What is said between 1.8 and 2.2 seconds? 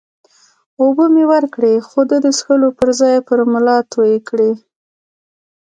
خو ده